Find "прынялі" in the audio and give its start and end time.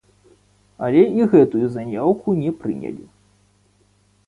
2.65-3.05